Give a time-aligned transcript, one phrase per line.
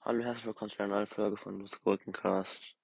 [0.00, 2.76] Hallo, herzlich willkommen zu einer neuen Folge von Los Gurkencast.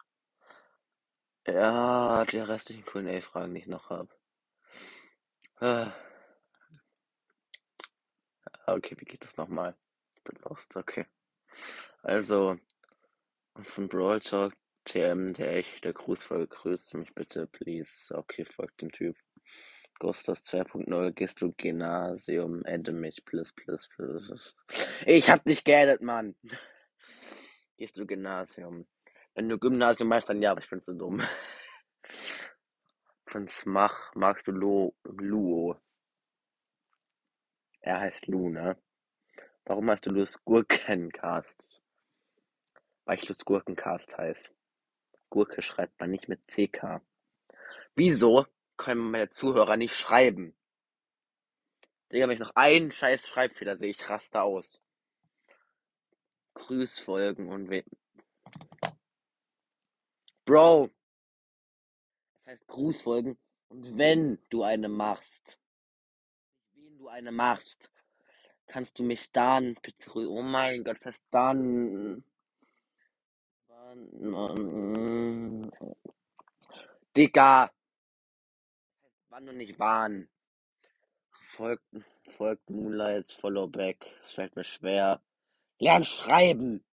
[1.46, 4.08] Ja, die restlichen Q&A-Fragen, die ich noch habe.
[5.56, 5.92] Ah.
[8.66, 9.76] Okay, wie geht das nochmal?
[10.14, 11.06] Ich bin lost, okay.
[12.02, 12.56] Also,
[13.62, 14.54] von Brawl Talk,
[14.84, 18.14] TM, der echte Grußfolge, grüßt mich bitte, please.
[18.14, 19.16] Okay, folgt dem Typ.
[20.00, 24.56] Ghostos 2.0, gehst du Gymnasium, adde mich, plus, plus, plus.
[25.04, 26.34] Ich hab dich geaddet, Mann!
[27.76, 28.86] Gehst du Gymnasium?
[29.34, 31.20] Wenn du Gymnasium meinst, dann ja, aber ich bin so dumm.
[33.26, 35.78] Von Smach magst du Lo Luo.
[37.80, 38.78] Er heißt Lu, ne?
[39.66, 41.66] Warum heißt du Lus Gurkencast?
[43.04, 44.50] Weil ich Lus Gurkencast heißt.
[45.28, 47.02] Gurke schreibt man nicht mit CK.
[47.94, 48.46] Wieso
[48.80, 50.56] können meine Zuhörer nicht schreiben?
[52.10, 54.80] Digga, wenn ich noch einen scheiß Schreibfehler sehe, ich raste aus.
[56.54, 57.84] Grüßfolgen und we
[60.46, 60.88] Bro!
[62.32, 65.58] Das heißt Grußfolgen und wenn du eine machst,
[66.72, 67.90] wen du eine machst,
[68.66, 69.76] kannst du mich dann
[70.14, 72.24] Oh mein Gott, was dann?
[73.68, 75.70] Wann?
[77.14, 77.70] Digga!
[79.40, 80.28] Wann und nicht wann?
[81.30, 81.82] Folgt,
[82.28, 84.04] folgt Moonlights, Follow Back.
[84.22, 85.22] Es fällt mir schwer.
[85.78, 86.84] Lern schreiben!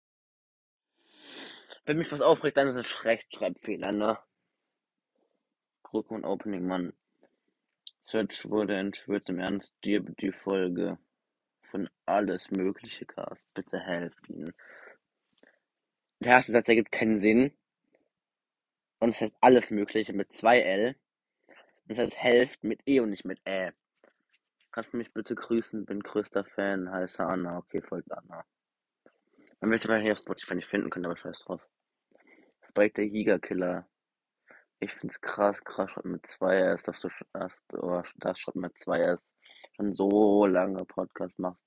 [1.86, 4.16] Wenn mich was aufregt, dann ist es Rechtschreibfehler, ne?
[5.82, 6.92] Pokémon Opening, Mann.
[8.04, 10.98] Search wurde entschwört im Ernst dir die Folge
[11.62, 13.52] von alles Mögliche Cast.
[13.54, 14.54] Bitte helft ihnen.
[16.20, 17.52] Der erste Satz ergibt keinen Sinn.
[19.00, 20.94] Und es heißt alles Mögliche mit zwei L.
[21.88, 23.72] Es heißt helft mit E und nicht mit Ä.
[24.72, 25.86] Kannst du mich bitte grüßen?
[25.86, 26.90] Bin größter Fan.
[26.90, 27.58] Heiße Anna.
[27.58, 28.44] Okay, folgt Anna.
[29.60, 31.66] Man möchte wahrscheinlich auf Spotify nicht finden können, aber scheiß drauf.
[32.62, 33.88] Spike der Giga-Killer.
[34.80, 38.76] Ich find's krass, krass, schreibt mit zwei S, dass du erst, oh, das schreibt mit
[38.76, 39.26] zwei S,
[39.76, 41.62] schon so lange Podcast machst.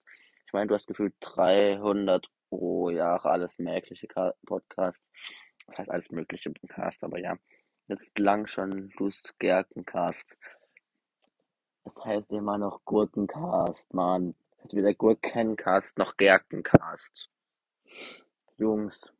[0.45, 4.07] Ich meine, du hast gefühlt 300 pro Jahre alles mögliche
[4.45, 4.99] Podcast.
[5.67, 7.37] Das heißt alles mögliche Podcast, aber ja.
[7.89, 10.37] Jetzt lang schon Lust Gerkencast.
[11.83, 14.35] Das heißt immer noch Gurkencast, Mann.
[14.61, 17.31] Das weder Gurkencast noch Gerkencast.
[18.57, 19.11] Jungs.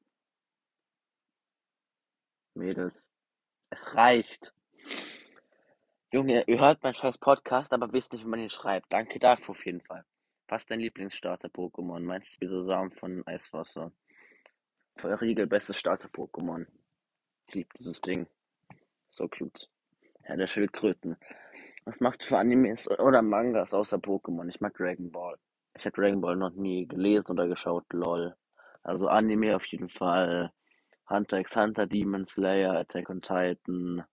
[2.53, 3.03] Mädels.
[3.72, 4.53] Es reicht.
[6.12, 8.94] Junge, ihr hört meinen scheiß Podcast, aber wisst nicht, wie man ihn schreibt.
[8.94, 10.06] Danke dafür auf jeden Fall.
[10.47, 12.02] Was ist dein Lieblingsstarter-Pokémon?
[12.02, 13.91] Meinst du Bisasam von Eiswasser?
[14.96, 16.68] Feuerriegel, bestes Starter-Pokémon.
[17.47, 18.28] Ich liebe dieses Ding.
[19.09, 19.68] So cute.
[20.22, 21.18] Herr der Schildkröten.
[21.86, 24.47] Was machst du für Animes oder Mangas außer Pokémon?
[24.47, 25.38] Ich mag Dragon Ball.
[25.75, 28.36] Ich habe Dragon Ball noch nie gelesen oder geschaut, lol.
[28.84, 30.52] Also Anime auf jeden Fall.
[31.09, 34.03] Hunter x Hunter, Demon Slayer, Attack on Titan,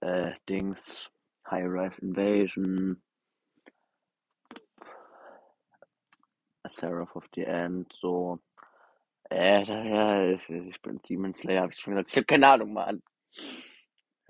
[0.00, 1.10] äh, Dings,
[1.50, 3.02] High Rise Invasion,
[6.62, 8.38] A Seraph of the End, so.
[9.30, 12.10] Äh, ja, ich, ich bin Demon Slayer, hab ich schon gesagt.
[12.10, 13.02] Ich hab keine Ahnung, Mann.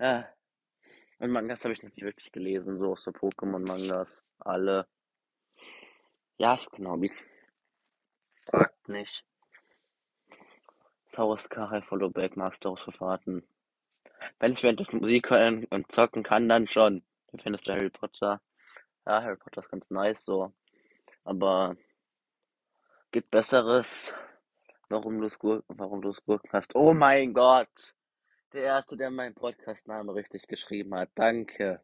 [0.03, 0.27] Ja.
[1.19, 4.21] Und Mangas habe ich noch nicht wirklich gelesen, so aus der Pokémon-Mangas.
[4.39, 4.85] Alle.
[6.37, 7.23] Ja, ich hab keine Hobbys.
[8.35, 9.23] Fragt nicht.
[11.13, 13.47] VSK High Follow Back Master aus Verfahren.
[14.39, 17.01] Wenn ich währenddessen Musik hören und zocken kann, dann schon.
[17.31, 18.41] Wie findest du Harry Potter?
[19.05, 20.51] Ja, Harry Potter ist ganz nice so.
[21.23, 21.77] Aber
[23.11, 24.13] gibt Besseres.
[24.89, 26.75] Warum du Gurken, warum du Gurken hast.
[26.75, 27.95] Oh mein Gott!
[28.53, 31.09] Der erste, der meinen Podcast-Namen richtig geschrieben hat.
[31.15, 31.81] Danke.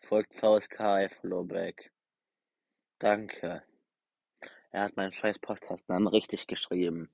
[0.00, 1.90] Folgt VSK Followback.
[2.98, 3.62] Danke.
[4.70, 7.10] Er hat meinen scheiß Podcast-Namen richtig geschrieben.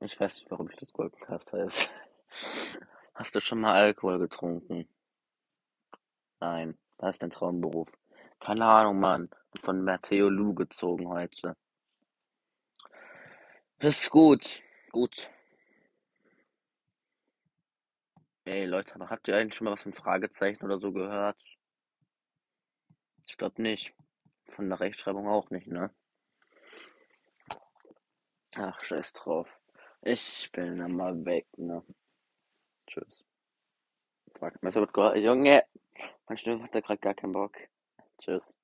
[0.00, 1.90] Ich weiß nicht, warum ich das Gurkencast heiße.
[3.14, 4.88] Hast du schon mal Alkohol getrunken?
[6.40, 6.76] Nein.
[6.96, 7.92] Was ist dein Traumberuf?
[8.40, 9.30] Keine Ahnung, Mann.
[9.60, 11.56] Von Matteo Lu gezogen heute.
[13.78, 14.64] Ist gut.
[14.90, 15.30] Gut.
[18.44, 21.42] Ey, Leute, aber habt ihr eigentlich schon mal was von Fragezeichen oder so gehört?
[23.26, 23.92] Ich glaube nicht.
[24.46, 25.90] Von der Rechtschreibung auch nicht, ne?
[28.56, 29.48] Ach, scheiß drauf.
[30.02, 31.84] Ich bin dann mal weg, ne?
[32.86, 33.24] Tschüss.
[34.38, 35.62] Fuck, Messer wird Junge!
[36.26, 37.56] Mein Stimme hat da gerade gar keinen Bock.
[38.20, 38.54] Tschüss.